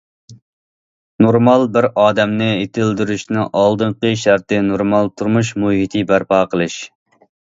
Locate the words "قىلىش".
6.55-6.81